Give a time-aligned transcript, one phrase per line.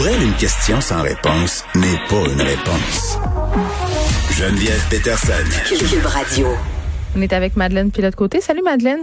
[0.00, 3.18] Pour elle, une question sans réponse n'est pas une réponse.
[4.30, 5.44] Geneviève Peterson.
[5.68, 6.48] Cube Radio.
[7.14, 8.40] On est avec Madeleine Pilote-Côté.
[8.40, 9.00] Salut Madeleine.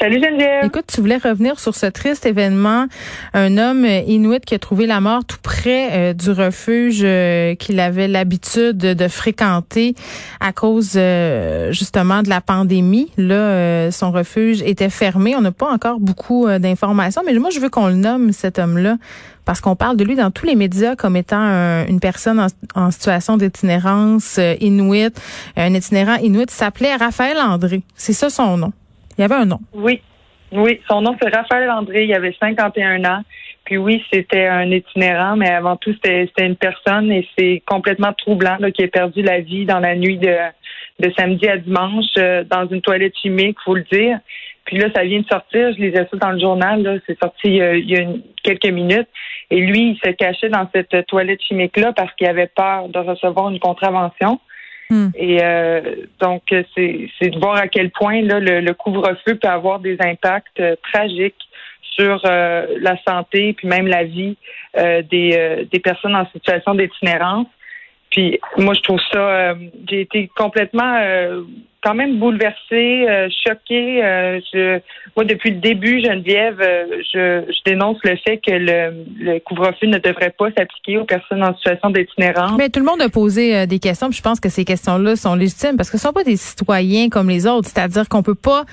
[0.00, 0.64] Salut Geneviève.
[0.64, 2.86] Écoute, tu voulais revenir sur ce triste événement.
[3.32, 7.78] Un homme inuit qui a trouvé la mort tout près euh, du refuge euh, qu'il
[7.78, 9.94] avait l'habitude de fréquenter
[10.40, 13.12] à cause euh, justement de la pandémie.
[13.16, 15.36] Là, son refuge était fermé.
[15.36, 18.96] On n'a pas encore beaucoup d'informations, mais moi, je veux qu'on le nomme, cet homme-là,
[19.44, 21.38] parce qu'on parle de lui dans tous les médias comme étant
[21.86, 25.14] une personne en, en situation d'itinérance inuit.
[25.56, 27.84] Un itinérant inuit s'appelait Raphaël André.
[27.94, 28.72] C'est ça son nom.
[29.18, 29.60] Il y avait un nom.
[29.72, 30.00] Oui.
[30.52, 33.22] Oui, son nom c'est Raphaël André, il avait 51 ans.
[33.64, 38.58] Puis oui, c'était un itinérant, mais avant tout, c'était une personne et c'est complètement troublant
[38.72, 40.36] qui a perdu la vie dans la nuit de,
[41.18, 44.18] samedi à dimanche euh, dans une toilette chimique, faut le dire.
[44.66, 47.90] Puis là, ça vient de sortir, je lisais ça dans le journal, c'est sorti il
[47.90, 48.06] y a
[48.42, 49.08] quelques minutes.
[49.50, 53.50] Et lui, il se cachait dans cette toilette chimique-là parce qu'il avait peur de recevoir
[53.50, 54.40] une contravention.
[54.90, 55.08] Hmm.
[55.14, 55.80] Et euh,
[56.20, 60.76] donc, c'est de voir à quel point là, le, couvre-feu peut avoir des impacts euh,
[60.92, 61.40] tragiques
[61.82, 64.36] sur euh, la santé puis même la vie
[64.76, 67.46] des, des personnes en situation d'itinérance.
[68.10, 69.54] Puis moi, je trouve ça,
[69.88, 70.98] j'ai été complètement
[71.84, 74.02] quand même bouleversée, euh, choquée.
[74.02, 74.78] Euh,
[75.14, 80.34] moi, depuis le début, Geneviève, euh, je, dénonce le fait que le, couvre-feu ne devrait
[80.36, 82.56] pas s'appliquer aux personnes en situation d'itinérance.
[82.58, 85.34] Mais tout le monde a posé des questions, puis je pense que ces questions-là sont
[85.34, 87.68] légitimes parce que ce sont pas des citoyens comme les autres.
[87.68, 88.64] C'est-à-dire qu'on peut pas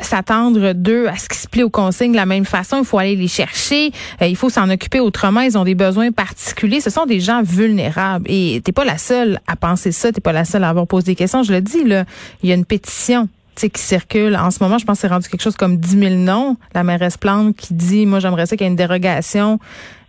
[0.00, 2.78] s'attendre d'eux à ce qu'ils se plient aux consignes de la même façon.
[2.78, 3.90] Il faut aller les chercher.
[4.20, 5.40] il faut s'en occuper autrement.
[5.40, 6.80] Ils ont des besoins particuliers.
[6.80, 8.26] Ce sont des gens vulnérables.
[8.28, 10.12] Et t'es pas la seule à penser ça.
[10.12, 11.42] T'es pas la seule à avoir posé des questions.
[11.42, 12.04] Je le dis, là
[12.44, 14.78] il y a une pétition qui circule en ce moment.
[14.78, 16.56] Je pense que c'est rendu quelque chose comme 10 000 noms.
[16.74, 19.58] La mairesse Plante qui dit, moi, j'aimerais ça qu'il y ait une dérogation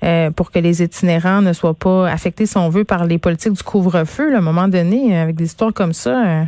[0.03, 3.53] euh, pour que les itinérants ne soient pas affectés, si on veut, par les politiques
[3.53, 4.35] du couvre-feu.
[4.35, 6.25] à un moment donné, avec des histoires comme ça.
[6.25, 6.43] Euh.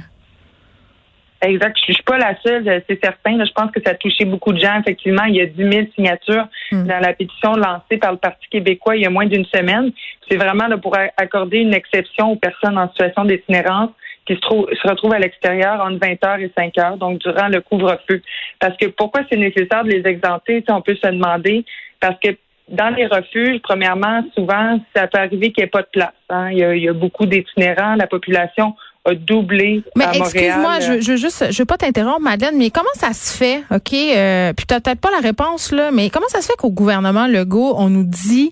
[1.43, 1.77] Exact.
[1.87, 3.45] Je suis pas la seule, euh, c'est certain.
[3.45, 4.79] je pense que ça a touché beaucoup de gens.
[4.79, 6.87] Effectivement, il y a 10 000 signatures hmm.
[6.87, 9.91] dans la pétition lancée par le Parti québécois il y a moins d'une semaine.
[10.27, 13.91] C'est vraiment là, pour accorder une exception aux personnes en situation d'itinérance
[14.27, 18.21] qui se, se retrouvent à l'extérieur entre 20h et 5h, donc durant le couvre-feu.
[18.59, 21.65] Parce que pourquoi c'est nécessaire de les exempter, on peut se demander,
[21.99, 22.29] parce que
[22.67, 26.11] dans les refuges, premièrement, souvent, ça peut arriver qu'il n'y ait pas de place.
[26.29, 26.49] Hein.
[26.51, 28.75] Il, y a, il y a beaucoup d'itinérants, la population
[29.07, 33.13] a doublé mais excuse-moi, je, je juste, je veux pas t'interrompre, Madeleine, mais comment ça
[33.13, 36.47] se fait, ok euh, Puis t'as peut-être pas la réponse là, mais comment ça se
[36.47, 38.51] fait qu'au gouvernement Legault, on nous dit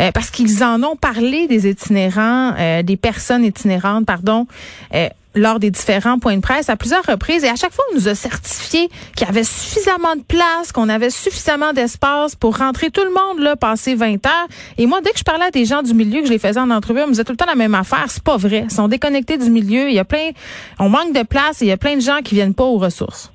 [0.00, 4.46] euh, parce qu'ils en ont parlé des itinérants, euh, des personnes itinérantes, pardon.
[5.34, 7.44] Lors des différents points de presse à plusieurs reprises.
[7.44, 10.88] Et à chaque fois on nous a certifié qu'il y avait suffisamment de place, qu'on
[10.88, 14.48] avait suffisamment d'espace pour rentrer tout le monde là passer 20 heures.
[14.78, 16.60] Et moi dès que je parlais à des gens du milieu que je les faisais
[16.60, 18.70] en entrevue, on me disait tout le temps la même affaire, c'est pas vrai, ils
[18.70, 20.30] sont déconnectés du milieu, il y a plein
[20.78, 22.78] on manque de place et il y a plein de gens qui viennent pas aux
[22.78, 23.32] ressources.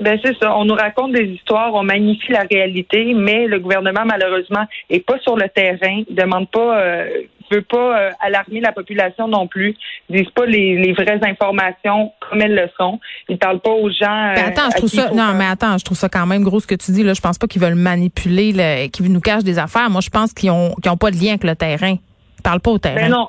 [0.00, 0.56] Ben c'est ça.
[0.56, 5.18] On nous raconte des histoires, on magnifie la réalité, mais le gouvernement malheureusement est pas
[5.20, 9.74] sur le terrain, demande pas, euh, veut pas euh, alarmer la population non plus,
[10.10, 12.98] disent pas les, vraies informations comme elles le sont.
[13.28, 14.34] Ils parlent pas aux gens.
[14.34, 15.10] Ben, attends, je trouve ça.
[15.12, 17.14] Non, mais attends, je trouve ça quand même gros ce que tu dis là.
[17.14, 19.90] Je pense pas qu'ils veulent manipuler, qu'ils nous cachent des affaires.
[19.90, 21.96] Moi, je pense qu'ils ont, qu'ils ont pas de lien avec le terrain.
[22.38, 23.00] Ils parlent pas au terrain.
[23.00, 23.28] Ben non,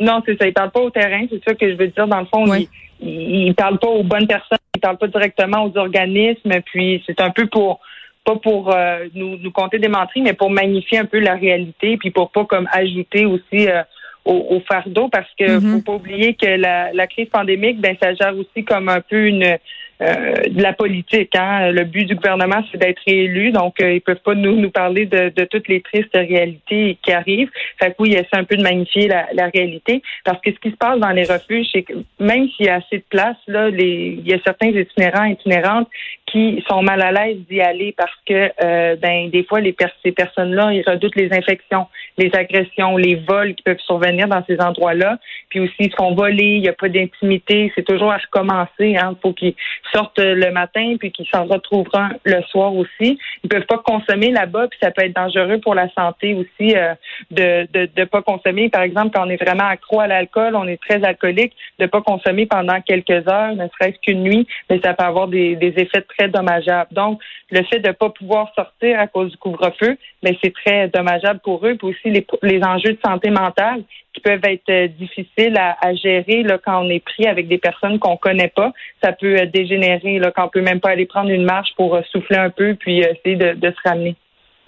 [0.00, 0.46] non, c'est ça.
[0.46, 1.24] Ils parlent pas au terrain.
[1.30, 2.06] C'est ça que je veux dire.
[2.06, 2.68] Dans le fond, ils,
[3.00, 4.58] ils, parlent pas aux bonnes personnes.
[4.74, 6.60] Ils parlent pas directement aux organismes.
[6.66, 7.80] Puis c'est un peu pour
[8.24, 11.96] pas pour euh, nous, nous compter des menteries, mais pour magnifier un peu la réalité,
[11.96, 13.82] puis pour pas comme ajouter aussi euh,
[14.24, 15.72] au, fardeau, parce que mm-hmm.
[15.72, 19.26] faut pas oublier que la, la crise pandémique, ben ça gère aussi comme un peu
[19.26, 19.58] une
[20.02, 21.36] euh, de la politique.
[21.36, 21.72] Hein.
[21.72, 25.04] Le but du gouvernement, c'est d'être réélu, donc euh, ils peuvent pas nous, nous parler
[25.04, 27.50] de, de, toutes les tristes réalités qui arrivent.
[27.78, 30.70] Fait que oui, essaie un peu de magnifier la, la, réalité, parce que ce qui
[30.70, 33.68] se passe dans les refuges, c'est que même s'il y a assez de place, là,
[33.68, 35.88] les, il y a certains itinérants, itinérantes
[36.30, 39.74] qui sont mal à l'aise d'y aller parce que euh, ben des fois les
[40.04, 41.86] ces personnes-là ils redoutent les infections,
[42.18, 45.18] les agressions, les vols qui peuvent survenir dans ces endroits-là.
[45.48, 48.96] Puis aussi ils se font voler, il n'y a pas d'intimité, c'est toujours à recommencer.
[48.96, 49.54] Hein, faut qu'ils
[49.92, 53.18] sortent le matin puis qui s'en retrouveront le soir aussi.
[53.42, 56.94] Ils peuvent pas consommer là-bas, puis ça peut être dangereux pour la santé aussi euh,
[57.30, 58.68] de, de de pas consommer.
[58.68, 62.00] Par exemple, quand on est vraiment accro à l'alcool, on est très alcoolique, de pas
[62.02, 66.02] consommer pendant quelques heures, ne serait-ce qu'une nuit, mais ça peut avoir des, des effets
[66.02, 66.92] très dommageables.
[66.92, 67.20] Donc,
[67.50, 71.66] le fait de pas pouvoir sortir à cause du couvre-feu, mais c'est très dommageable pour
[71.66, 71.74] eux.
[71.76, 73.82] Puis aussi les, les enjeux de santé mentale
[74.12, 77.98] qui peuvent être euh, difficiles à, gérer là, quand on est pris avec des personnes
[77.98, 78.72] qu'on connaît pas.
[79.02, 81.94] Ça peut euh, dégénérer là, quand on peut même pas aller prendre une marche pour
[81.94, 84.16] euh, souffler un peu puis essayer de se ramener.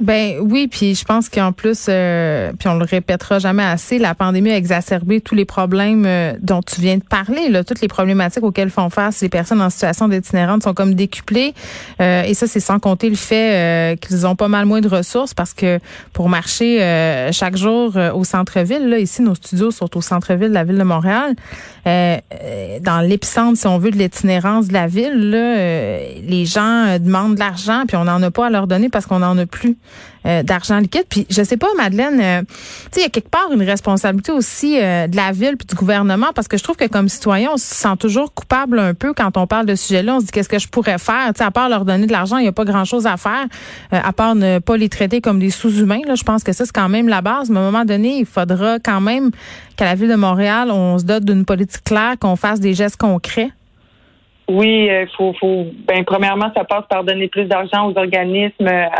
[0.02, 4.16] Ben oui, puis je pense qu'en plus, euh, puis on le répétera jamais assez, la
[4.16, 7.48] pandémie a exacerbé tous les problèmes euh, dont tu viens de parler.
[7.48, 11.54] Là, toutes les problématiques auxquelles font face les personnes en situation d'itinérante sont comme décuplées.
[12.00, 15.34] Euh, et ça, c'est sans compter le fait qu'ils ont pas mal moins de ressources
[15.34, 15.78] parce que
[16.12, 16.78] pour marcher
[17.32, 20.82] chaque jour au centre-ville, là, ici, nos studios sont au centre-ville de la ville de
[20.82, 21.36] Montréal.
[21.84, 25.54] dans l'épicentre, si on veut, de l'itinérance de la ville, là,
[26.26, 29.20] les gens demandent de l'argent, puis on n'en a pas à leur donner parce qu'on
[29.20, 29.76] n'en a plus.
[30.24, 31.06] Euh, d'argent liquide.
[31.08, 32.54] Puis je sais pas, Madeleine, euh, tu
[32.92, 35.74] sais, il y a quelque part une responsabilité aussi euh, de la ville puis du
[35.74, 39.14] gouvernement parce que je trouve que comme citoyen, on se sent toujours coupable un peu
[39.14, 40.14] quand on parle de ce sujet-là.
[40.14, 42.12] On se dit qu'est-ce que je pourrais faire, tu sais, à part leur donner de
[42.12, 43.46] l'argent, il y a pas grand-chose à faire,
[43.90, 46.02] à part ne pas les traiter comme des sous-humains.
[46.06, 47.50] Là, je pense que ça c'est quand même la base.
[47.50, 49.32] Mais à un moment donné, il faudra quand même
[49.76, 52.96] qu'à la ville de Montréal, on se dote d'une politique claire, qu'on fasse des gestes
[52.96, 53.50] concrets.
[54.48, 58.90] Oui, il faut, faut, ben, premièrement, ça passe par donner plus d'argent aux organismes, à,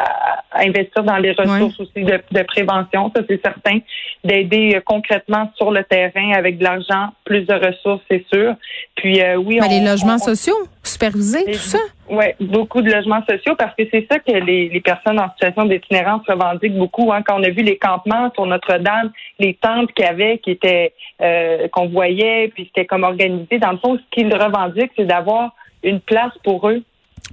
[0.54, 3.78] investir dans les ressources aussi de, de, prévention, ça c'est certain,
[4.24, 8.54] d'aider euh, concrètement sur le terrain avec de l'argent, plus de ressources, c'est sûr.
[8.96, 11.78] Puis euh, oui, ben, les logements sociaux, supervisés, tout ça.
[12.08, 15.64] Oui, beaucoup de logements sociaux parce que c'est ça que les, les personnes en situation
[15.64, 17.12] d'itinérance revendiquent beaucoup.
[17.12, 17.22] Hein.
[17.22, 20.92] Quand on a vu les campements sur Notre-Dame, les tentes qu'il y avait, qui étaient
[21.20, 23.58] euh, qu'on voyait, puis c'était comme organisé.
[23.58, 25.54] Dans le fond, ce qu'ils revendiquent, c'est d'avoir
[25.84, 26.82] une place pour eux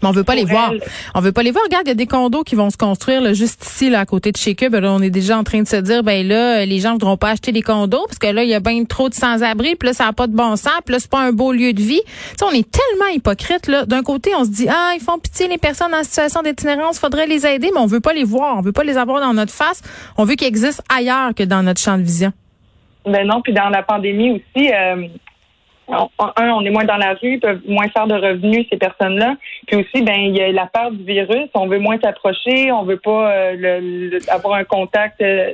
[0.01, 0.71] mais on veut pas les voir.
[1.13, 1.63] On veut pas les voir.
[1.65, 4.06] Regarde, il y a des condos qui vont se construire là, juste ici, là, à
[4.06, 4.74] côté de chez Cube.
[4.74, 7.31] Là, on est déjà en train de se dire, ben là, les gens voudront pas
[7.31, 9.75] acheter des condos parce que là, il y a bien trop de sans-abri.
[9.75, 10.80] Puis là, ça n'a pas de bon sens.
[10.86, 12.01] Puis là, c'est pas un beau lieu de vie.
[12.38, 13.86] Tu on est tellement hypocrite là.
[13.86, 17.27] D'un côté, on se dit, ah, ils font pitié les personnes en situation d'itinérance, faudrait
[17.27, 18.57] les aider, mais on veut pas les voir.
[18.57, 19.81] On veut pas les avoir dans notre face.
[20.18, 22.31] On veut qu'ils existent ailleurs que dans notre champ de vision.
[23.06, 23.42] Ben non.
[23.42, 24.71] Puis dans la pandémie aussi.
[24.71, 25.07] Euh
[25.91, 29.36] un, on est moins dans la rue, ils peuvent moins faire de revenus, ces personnes-là.
[29.68, 31.50] Puis aussi, ben, il y a la peur du virus.
[31.53, 35.53] On veut moins s'approcher, on veut pas euh, avoir un contact euh,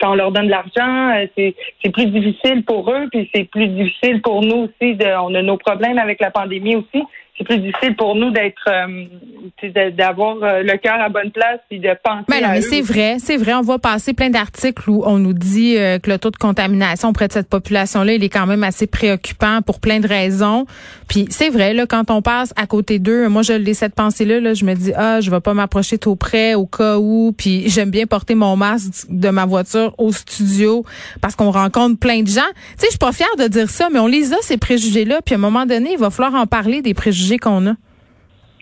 [0.00, 1.14] quand on leur donne de l'argent.
[1.14, 4.94] Euh, c'est plus difficile pour eux, puis c'est plus difficile pour nous aussi.
[4.94, 7.04] De, on a nos problèmes avec la pandémie aussi
[7.36, 11.78] c'est plus difficile pour nous d'être euh, d'avoir euh, le cœur à bonne place et
[11.78, 15.02] de penser mais non, mais c'est vrai, c'est vrai, on voit passer plein d'articles où
[15.04, 18.24] on nous dit euh, que le taux de contamination auprès de cette population là, il
[18.24, 20.66] est quand même assez préoccupant pour plein de raisons.
[21.08, 24.24] Puis c'est vrai là quand on passe à côté d'eux, moi je l'ai cette pensée
[24.24, 27.34] là, là, je me dis ah, je vais pas m'approcher trop près au cas où
[27.36, 30.84] puis j'aime bien porter mon masque de ma voiture au studio
[31.20, 32.40] parce qu'on rencontre plein de gens.
[32.46, 35.04] Tu sais, je suis pas fière de dire ça, mais on les a ces préjugés
[35.04, 37.74] là, puis à un moment donné, il va falloir en parler des préjugés qu'on a.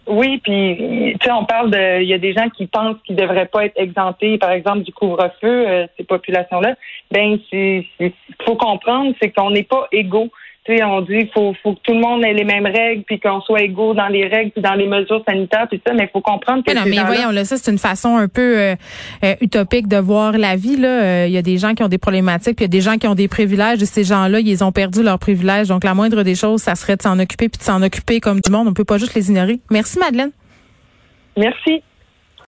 [0.07, 0.77] Oui, puis
[1.19, 3.65] tu sais, on parle de, il y a des gens qui pensent qu'ils devraient pas
[3.65, 6.75] être exemptés, par exemple, du couvre-feu, euh, ces populations-là.
[7.11, 7.87] Ben, c'est,
[8.45, 10.31] faut comprendre, c'est qu'on n'est pas égaux
[10.69, 13.41] on dit qu'il faut, faut que tout le monde ait les mêmes règles, puis qu'on
[13.43, 16.21] soit égaux dans les règles, puis dans les mesures sanitaires, puis ça, mais il faut
[16.21, 16.73] comprendre que.
[16.73, 18.75] Mais non, mais voyons, là, ça, c'est une façon un peu euh,
[19.25, 20.77] euh, utopique de voir la vie.
[20.77, 20.89] Là.
[20.89, 22.81] Euh, il y a des gens qui ont des problématiques, puis il y a des
[22.81, 25.69] gens qui ont des privilèges, et ces gens-là, ils ont perdu leurs privilèges.
[25.69, 28.41] Donc, la moindre des choses, ça serait de s'en occuper, puis de s'en occuper comme
[28.41, 28.69] du monde.
[28.69, 29.61] On peut pas juste les ignorer.
[29.71, 30.31] Merci, Madeleine.
[31.37, 31.83] Merci.